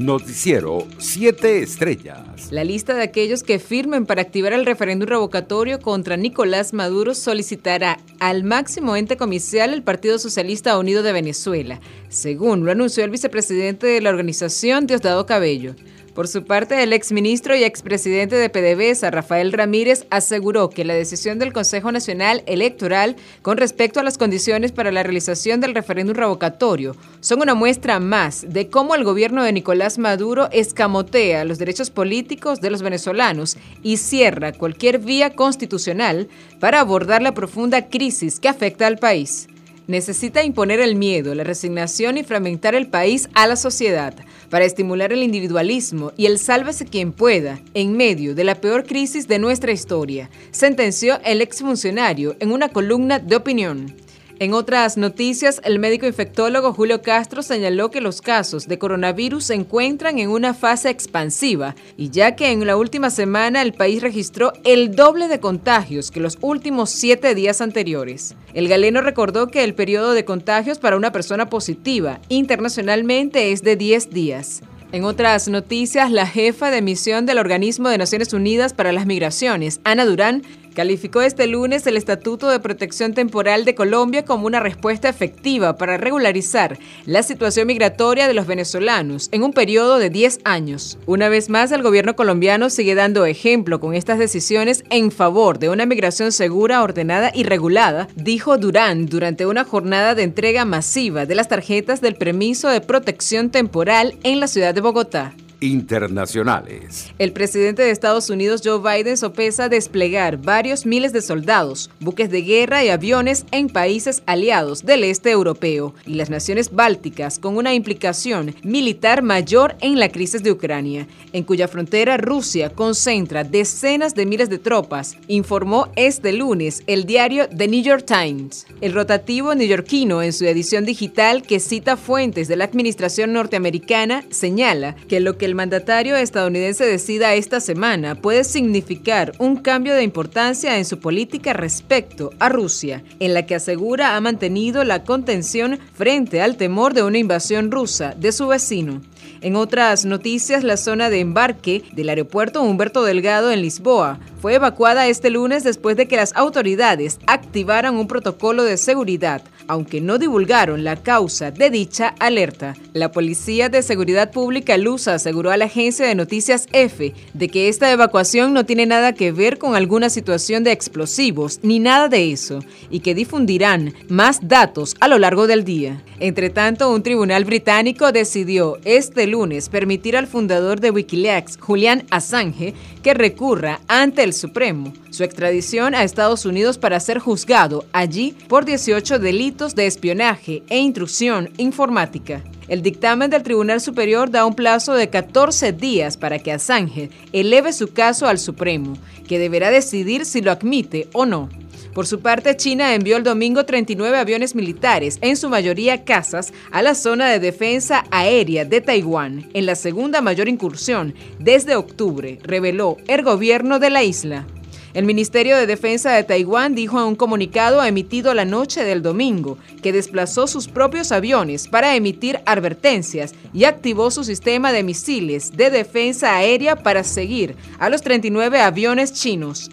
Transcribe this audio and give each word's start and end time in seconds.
Noticiero 0.00 0.86
7 0.96 1.60
Estrellas. 1.60 2.50
La 2.50 2.64
lista 2.64 2.94
de 2.94 3.02
aquellos 3.02 3.42
que 3.42 3.58
firmen 3.58 4.06
para 4.06 4.22
activar 4.22 4.54
el 4.54 4.64
referéndum 4.64 5.06
revocatorio 5.06 5.78
contra 5.78 6.16
Nicolás 6.16 6.72
Maduro 6.72 7.14
solicitará 7.14 7.98
al 8.18 8.42
máximo 8.42 8.96
ente 8.96 9.18
comicial 9.18 9.74
el 9.74 9.82
Partido 9.82 10.18
Socialista 10.18 10.78
Unido 10.78 11.02
de 11.02 11.12
Venezuela, 11.12 11.80
según 12.08 12.64
lo 12.64 12.72
anunció 12.72 13.04
el 13.04 13.10
vicepresidente 13.10 13.86
de 13.88 14.00
la 14.00 14.08
organización, 14.08 14.86
Diosdado 14.86 15.26
Cabello. 15.26 15.74
Por 16.20 16.28
su 16.28 16.44
parte, 16.44 16.82
el 16.82 16.92
exministro 16.92 17.56
y 17.56 17.64
expresidente 17.64 18.36
de 18.36 18.50
PDVSA, 18.50 19.10
Rafael 19.10 19.54
Ramírez, 19.54 20.04
aseguró 20.10 20.68
que 20.68 20.84
la 20.84 20.92
decisión 20.92 21.38
del 21.38 21.54
Consejo 21.54 21.92
Nacional 21.92 22.42
Electoral 22.44 23.16
con 23.40 23.56
respecto 23.56 24.00
a 24.00 24.02
las 24.02 24.18
condiciones 24.18 24.70
para 24.70 24.92
la 24.92 25.02
realización 25.02 25.62
del 25.62 25.74
referéndum 25.74 26.14
revocatorio 26.14 26.94
son 27.20 27.40
una 27.40 27.54
muestra 27.54 28.00
más 28.00 28.44
de 28.46 28.68
cómo 28.68 28.94
el 28.94 29.02
gobierno 29.02 29.42
de 29.42 29.54
Nicolás 29.54 29.96
Maduro 29.96 30.50
escamotea 30.52 31.46
los 31.46 31.56
derechos 31.56 31.88
políticos 31.88 32.60
de 32.60 32.68
los 32.68 32.82
venezolanos 32.82 33.56
y 33.82 33.96
cierra 33.96 34.52
cualquier 34.52 34.98
vía 34.98 35.30
constitucional 35.30 36.28
para 36.58 36.80
abordar 36.80 37.22
la 37.22 37.32
profunda 37.32 37.88
crisis 37.88 38.40
que 38.40 38.48
afecta 38.50 38.86
al 38.86 38.98
país 38.98 39.48
necesita 39.90 40.42
imponer 40.44 40.80
el 40.80 40.94
miedo, 40.94 41.34
la 41.34 41.44
resignación 41.44 42.16
y 42.16 42.22
fragmentar 42.22 42.74
el 42.74 42.86
país 42.86 43.28
a 43.34 43.46
la 43.46 43.56
sociedad 43.56 44.14
para 44.48 44.64
estimular 44.64 45.12
el 45.12 45.22
individualismo 45.22 46.12
y 46.16 46.26
el 46.26 46.38
sálvese 46.38 46.86
quien 46.86 47.12
pueda 47.12 47.60
en 47.74 47.96
medio 47.96 48.34
de 48.34 48.44
la 48.44 48.54
peor 48.54 48.86
crisis 48.86 49.26
de 49.26 49.38
nuestra 49.38 49.72
historia, 49.72 50.30
sentenció 50.52 51.20
el 51.24 51.42
exfuncionario 51.42 52.36
en 52.40 52.52
una 52.52 52.68
columna 52.68 53.18
de 53.18 53.36
opinión. 53.36 53.94
En 54.40 54.54
otras 54.54 54.96
noticias, 54.96 55.60
el 55.64 55.78
médico 55.78 56.06
infectólogo 56.06 56.72
Julio 56.72 57.02
Castro 57.02 57.42
señaló 57.42 57.90
que 57.90 58.00
los 58.00 58.22
casos 58.22 58.66
de 58.68 58.78
coronavirus 58.78 59.44
se 59.44 59.54
encuentran 59.54 60.18
en 60.18 60.30
una 60.30 60.54
fase 60.54 60.88
expansiva 60.88 61.76
y 61.98 62.08
ya 62.08 62.36
que 62.36 62.50
en 62.50 62.66
la 62.66 62.78
última 62.78 63.10
semana 63.10 63.60
el 63.60 63.74
país 63.74 64.00
registró 64.00 64.54
el 64.64 64.96
doble 64.96 65.28
de 65.28 65.40
contagios 65.40 66.10
que 66.10 66.20
los 66.20 66.38
últimos 66.40 66.88
siete 66.88 67.34
días 67.34 67.60
anteriores. 67.60 68.34
El 68.54 68.66
galeno 68.66 69.02
recordó 69.02 69.48
que 69.48 69.62
el 69.62 69.74
periodo 69.74 70.14
de 70.14 70.24
contagios 70.24 70.78
para 70.78 70.96
una 70.96 71.12
persona 71.12 71.50
positiva 71.50 72.18
internacionalmente 72.30 73.52
es 73.52 73.62
de 73.62 73.76
10 73.76 74.08
días. 74.08 74.62
En 74.92 75.04
otras 75.04 75.46
noticias, 75.46 76.10
la 76.10 76.26
jefa 76.26 76.72
de 76.72 76.82
misión 76.82 77.24
del 77.24 77.38
Organismo 77.38 77.90
de 77.90 77.98
Naciones 77.98 78.32
Unidas 78.32 78.72
para 78.72 78.90
las 78.90 79.06
Migraciones, 79.06 79.80
Ana 79.84 80.04
Durán, 80.04 80.42
calificó 80.74 81.22
este 81.22 81.46
lunes 81.46 81.86
el 81.86 81.96
Estatuto 81.96 82.48
de 82.48 82.60
Protección 82.60 83.14
Temporal 83.14 83.64
de 83.64 83.74
Colombia 83.74 84.24
como 84.24 84.46
una 84.46 84.60
respuesta 84.60 85.08
efectiva 85.08 85.76
para 85.76 85.96
regularizar 85.96 86.78
la 87.06 87.22
situación 87.22 87.66
migratoria 87.66 88.28
de 88.28 88.34
los 88.34 88.46
venezolanos 88.46 89.28
en 89.32 89.42
un 89.42 89.52
periodo 89.52 89.98
de 89.98 90.10
10 90.10 90.40
años. 90.44 90.98
Una 91.06 91.28
vez 91.28 91.48
más, 91.48 91.72
el 91.72 91.82
gobierno 91.82 92.16
colombiano 92.16 92.70
sigue 92.70 92.94
dando 92.94 93.26
ejemplo 93.26 93.80
con 93.80 93.94
estas 93.94 94.18
decisiones 94.18 94.84
en 94.90 95.10
favor 95.10 95.58
de 95.58 95.68
una 95.68 95.86
migración 95.86 96.32
segura, 96.32 96.82
ordenada 96.82 97.30
y 97.34 97.44
regulada, 97.44 98.08
dijo 98.14 98.58
Durán 98.58 99.06
durante 99.06 99.46
una 99.46 99.64
jornada 99.64 100.14
de 100.14 100.22
entrega 100.22 100.64
masiva 100.64 101.26
de 101.26 101.34
las 101.34 101.48
tarjetas 101.48 102.00
del 102.00 102.16
permiso 102.16 102.68
de 102.68 102.80
protección 102.80 103.50
temporal 103.50 104.14
en 104.22 104.40
la 104.40 104.46
ciudad 104.46 104.74
de 104.74 104.80
Bogotá 104.80 105.34
internacionales. 105.60 107.12
El 107.18 107.32
presidente 107.32 107.82
de 107.82 107.90
Estados 107.90 108.30
Unidos, 108.30 108.62
Joe 108.64 108.78
Biden, 108.78 109.16
sopesa 109.16 109.68
desplegar 109.68 110.38
varios 110.38 110.86
miles 110.86 111.12
de 111.12 111.22
soldados, 111.22 111.90
buques 112.00 112.30
de 112.30 112.42
guerra 112.42 112.84
y 112.84 112.88
aviones 112.88 113.44
en 113.50 113.68
países 113.68 114.22
aliados 114.26 114.84
del 114.84 115.04
este 115.04 115.30
europeo 115.30 115.94
y 116.06 116.14
las 116.14 116.30
naciones 116.30 116.72
bálticas 116.72 117.38
con 117.38 117.56
una 117.56 117.74
implicación 117.74 118.54
militar 118.62 119.22
mayor 119.22 119.76
en 119.80 119.98
la 119.98 120.10
crisis 120.10 120.42
de 120.42 120.52
Ucrania, 120.52 121.06
en 121.32 121.44
cuya 121.44 121.68
frontera 121.68 122.16
Rusia 122.16 122.70
concentra 122.70 123.44
decenas 123.44 124.14
de 124.14 124.26
miles 124.26 124.48
de 124.48 124.58
tropas, 124.58 125.16
informó 125.28 125.88
este 125.96 126.32
lunes 126.32 126.82
el 126.86 127.04
diario 127.04 127.48
The 127.48 127.68
New 127.68 127.82
York 127.82 128.04
Times. 128.06 128.66
El 128.80 128.92
rotativo 128.92 129.54
neoyorquino 129.54 130.22
en 130.22 130.32
su 130.32 130.44
edición 130.46 130.84
digital 130.84 131.42
que 131.42 131.60
cita 131.60 131.96
fuentes 131.96 132.48
de 132.48 132.56
la 132.56 132.64
administración 132.64 133.32
norteamericana 133.32 134.24
señala 134.30 134.96
que 135.08 135.20
lo 135.20 135.36
que 135.36 135.49
el 135.50 135.56
mandatario 135.56 136.14
estadounidense 136.14 136.86
decida 136.86 137.34
esta 137.34 137.58
semana 137.58 138.14
puede 138.14 138.44
significar 138.44 139.32
un 139.38 139.56
cambio 139.56 139.94
de 139.94 140.04
importancia 140.04 140.78
en 140.78 140.84
su 140.84 141.00
política 141.00 141.52
respecto 141.52 142.30
a 142.38 142.48
Rusia, 142.48 143.02
en 143.18 143.34
la 143.34 143.46
que 143.46 143.56
asegura 143.56 144.14
ha 144.14 144.20
mantenido 144.20 144.84
la 144.84 145.02
contención 145.02 145.80
frente 145.92 146.40
al 146.40 146.56
temor 146.56 146.94
de 146.94 147.02
una 147.02 147.18
invasión 147.18 147.72
rusa 147.72 148.14
de 148.16 148.30
su 148.30 148.46
vecino. 148.46 149.00
En 149.40 149.56
otras 149.56 150.04
noticias, 150.04 150.64
la 150.64 150.76
zona 150.76 151.10
de 151.10 151.20
embarque 151.20 151.82
del 151.92 152.10
aeropuerto 152.10 152.62
Humberto 152.62 153.02
Delgado 153.04 153.50
en 153.50 153.62
Lisboa 153.62 154.20
fue 154.40 154.54
evacuada 154.54 155.06
este 155.06 155.30
lunes 155.30 155.64
después 155.64 155.96
de 155.96 156.08
que 156.08 156.16
las 156.16 156.34
autoridades 156.34 157.18
activaran 157.26 157.96
un 157.96 158.06
protocolo 158.06 158.64
de 158.64 158.76
seguridad, 158.76 159.42
aunque 159.66 160.00
no 160.00 160.18
divulgaron 160.18 160.82
la 160.82 160.96
causa 160.96 161.50
de 161.50 161.70
dicha 161.70 162.14
alerta. 162.18 162.74
La 162.92 163.12
Policía 163.12 163.68
de 163.68 163.82
Seguridad 163.82 164.30
Pública 164.30 164.76
Lusa 164.76 165.14
aseguró 165.14 165.50
a 165.50 165.56
la 165.56 165.66
agencia 165.66 166.06
de 166.06 166.14
noticias 166.14 166.66
F 166.72 167.14
de 167.34 167.48
que 167.48 167.68
esta 167.68 167.90
evacuación 167.90 168.54
no 168.54 168.64
tiene 168.64 168.86
nada 168.86 169.12
que 169.12 169.32
ver 169.32 169.58
con 169.58 169.74
alguna 169.74 170.10
situación 170.10 170.64
de 170.64 170.72
explosivos 170.72 171.60
ni 171.62 171.78
nada 171.78 172.08
de 172.08 172.32
eso, 172.32 172.60
y 172.90 173.00
que 173.00 173.14
difundirán 173.14 173.94
más 174.08 174.40
datos 174.42 174.96
a 175.00 175.08
lo 175.08 175.18
largo 175.18 175.46
del 175.46 175.64
día. 175.64 176.02
Entre 176.18 176.50
tanto, 176.50 176.90
un 176.90 177.02
tribunal 177.02 177.44
británico 177.44 178.12
decidió 178.12 178.78
este 178.84 179.09
lunes 179.26 179.68
permitir 179.68 180.16
al 180.16 180.26
fundador 180.26 180.80
de 180.80 180.90
Wikileaks, 180.90 181.58
Julian 181.58 182.04
Assange, 182.10 182.74
que 183.02 183.14
recurra 183.14 183.80
ante 183.88 184.22
el 184.22 184.32
Supremo 184.32 184.92
su 185.10 185.24
extradición 185.24 185.94
a 185.94 186.04
Estados 186.04 186.46
Unidos 186.46 186.78
para 186.78 187.00
ser 187.00 187.18
juzgado 187.18 187.84
allí 187.92 188.36
por 188.48 188.64
18 188.64 189.18
delitos 189.18 189.74
de 189.74 189.86
espionaje 189.86 190.62
e 190.68 190.78
intrusión 190.78 191.50
informática. 191.56 192.42
El 192.68 192.82
dictamen 192.82 193.30
del 193.30 193.42
Tribunal 193.42 193.80
Superior 193.80 194.30
da 194.30 194.46
un 194.46 194.54
plazo 194.54 194.94
de 194.94 195.10
14 195.10 195.72
días 195.72 196.16
para 196.16 196.38
que 196.38 196.52
Assange 196.52 197.10
eleve 197.32 197.72
su 197.72 197.88
caso 197.92 198.28
al 198.28 198.38
Supremo, 198.38 198.96
que 199.26 199.38
deberá 199.38 199.70
decidir 199.70 200.24
si 200.24 200.40
lo 200.40 200.52
admite 200.52 201.08
o 201.12 201.26
no. 201.26 201.48
Por 201.94 202.06
su 202.06 202.20
parte, 202.20 202.56
China 202.56 202.94
envió 202.94 203.16
el 203.16 203.24
domingo 203.24 203.64
39 203.64 204.16
aviones 204.16 204.54
militares, 204.54 205.18
en 205.22 205.36
su 205.36 205.48
mayoría 205.48 206.04
cazas, 206.04 206.52
a 206.70 206.82
la 206.82 206.94
zona 206.94 207.28
de 207.28 207.40
defensa 207.40 208.04
aérea 208.10 208.64
de 208.64 208.80
Taiwán, 208.80 209.48
en 209.54 209.66
la 209.66 209.74
segunda 209.74 210.20
mayor 210.20 210.48
incursión 210.48 211.14
desde 211.40 211.74
octubre, 211.74 212.38
reveló 212.44 212.96
el 213.08 213.22
gobierno 213.22 213.80
de 213.80 213.90
la 213.90 214.04
isla. 214.04 214.46
El 214.92 215.04
Ministerio 215.04 215.56
de 215.56 215.66
Defensa 215.66 216.10
de 216.12 216.24
Taiwán 216.24 216.74
dijo 216.74 216.98
en 217.00 217.06
un 217.06 217.14
comunicado 217.14 217.82
emitido 217.84 218.34
la 218.34 218.44
noche 218.44 218.82
del 218.82 219.02
domingo 219.02 219.56
que 219.82 219.92
desplazó 219.92 220.48
sus 220.48 220.66
propios 220.66 221.12
aviones 221.12 221.68
para 221.68 221.94
emitir 221.94 222.40
advertencias 222.44 223.34
y 223.52 223.64
activó 223.64 224.10
su 224.10 224.24
sistema 224.24 224.72
de 224.72 224.82
misiles 224.82 225.52
de 225.56 225.70
defensa 225.70 226.36
aérea 226.36 226.74
para 226.74 227.04
seguir 227.04 227.54
a 227.78 227.88
los 227.88 228.02
39 228.02 228.60
aviones 228.60 229.12
chinos. 229.12 229.70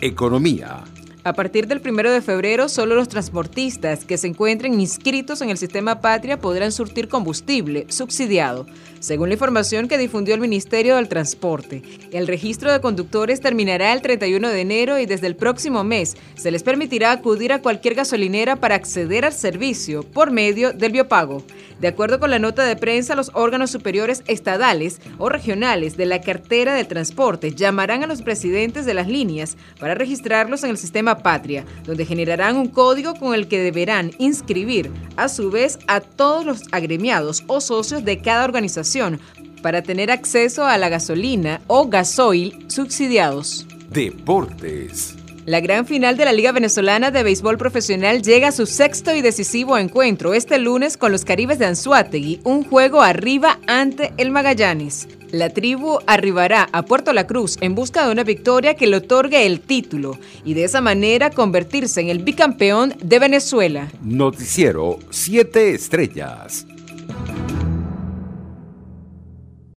Economía. 0.00 0.84
A 1.28 1.34
partir 1.34 1.66
del 1.66 1.82
1 1.86 2.10
de 2.10 2.22
febrero, 2.22 2.70
solo 2.70 2.94
los 2.94 3.08
transportistas 3.08 4.06
que 4.06 4.16
se 4.16 4.28
encuentren 4.28 4.80
inscritos 4.80 5.42
en 5.42 5.50
el 5.50 5.58
sistema 5.58 6.00
Patria 6.00 6.38
podrán 6.38 6.72
surtir 6.72 7.06
combustible 7.06 7.84
subsidiado, 7.90 8.64
según 8.98 9.28
la 9.28 9.34
información 9.34 9.88
que 9.88 9.98
difundió 9.98 10.34
el 10.34 10.40
Ministerio 10.40 10.96
del 10.96 11.10
Transporte. 11.10 11.82
El 12.12 12.26
registro 12.26 12.72
de 12.72 12.80
conductores 12.80 13.42
terminará 13.42 13.92
el 13.92 14.00
31 14.00 14.48
de 14.48 14.60
enero 14.62 14.98
y 14.98 15.04
desde 15.04 15.26
el 15.26 15.36
próximo 15.36 15.84
mes 15.84 16.16
se 16.34 16.50
les 16.50 16.62
permitirá 16.62 17.12
acudir 17.12 17.52
a 17.52 17.60
cualquier 17.60 17.94
gasolinera 17.94 18.56
para 18.56 18.76
acceder 18.76 19.26
al 19.26 19.34
servicio 19.34 20.04
por 20.04 20.30
medio 20.30 20.72
del 20.72 20.92
biopago. 20.92 21.44
De 21.78 21.88
acuerdo 21.88 22.18
con 22.18 22.30
la 22.30 22.38
nota 22.38 22.64
de 22.64 22.74
prensa, 22.74 23.14
los 23.14 23.30
órganos 23.34 23.70
superiores 23.70 24.24
estadales 24.26 25.00
o 25.18 25.28
regionales 25.28 25.98
de 25.98 26.06
la 26.06 26.22
cartera 26.22 26.74
de 26.74 26.84
transporte 26.84 27.54
llamarán 27.54 28.02
a 28.02 28.06
los 28.06 28.22
presidentes 28.22 28.86
de 28.86 28.94
las 28.94 29.08
líneas 29.08 29.58
para 29.78 29.94
registrarlos 29.94 30.64
en 30.64 30.70
el 30.70 30.78
sistema 30.78 31.17
Patria, 31.18 31.64
donde 31.84 32.06
generarán 32.06 32.56
un 32.56 32.68
código 32.68 33.14
con 33.14 33.34
el 33.34 33.48
que 33.48 33.58
deberán 33.60 34.12
inscribir 34.18 34.90
a 35.16 35.28
su 35.28 35.50
vez 35.50 35.78
a 35.86 36.00
todos 36.00 36.44
los 36.44 36.62
agremiados 36.72 37.44
o 37.46 37.60
socios 37.60 38.04
de 38.04 38.20
cada 38.20 38.44
organización 38.44 39.20
para 39.62 39.82
tener 39.82 40.10
acceso 40.10 40.64
a 40.64 40.78
la 40.78 40.88
gasolina 40.88 41.60
o 41.66 41.88
gasoil 41.88 42.66
subsidiados. 42.68 43.66
Deportes. 43.90 45.16
La 45.48 45.60
gran 45.60 45.86
final 45.86 46.18
de 46.18 46.26
la 46.26 46.34
Liga 46.34 46.52
Venezolana 46.52 47.10
de 47.10 47.22
Béisbol 47.22 47.56
Profesional 47.56 48.20
llega 48.20 48.48
a 48.48 48.52
su 48.52 48.66
sexto 48.66 49.14
y 49.14 49.22
decisivo 49.22 49.78
encuentro 49.78 50.34
este 50.34 50.58
lunes 50.58 50.98
con 50.98 51.10
los 51.10 51.24
Caribes 51.24 51.58
de 51.58 51.64
Anzuategui, 51.64 52.42
un 52.44 52.64
juego 52.64 53.00
arriba 53.00 53.58
ante 53.66 54.12
el 54.18 54.30
Magallanes. 54.30 55.08
La 55.30 55.48
tribu 55.48 56.00
arribará 56.06 56.68
a 56.70 56.82
Puerto 56.84 57.14
La 57.14 57.26
Cruz 57.26 57.56
en 57.62 57.74
busca 57.74 58.04
de 58.04 58.12
una 58.12 58.24
victoria 58.24 58.74
que 58.74 58.86
le 58.86 58.98
otorgue 58.98 59.46
el 59.46 59.60
título 59.60 60.18
y 60.44 60.52
de 60.52 60.64
esa 60.64 60.82
manera 60.82 61.30
convertirse 61.30 62.02
en 62.02 62.10
el 62.10 62.18
bicampeón 62.18 62.94
de 63.02 63.18
Venezuela. 63.18 63.88
Noticiero 64.02 64.98
7 65.08 65.70
Estrellas. 65.70 66.66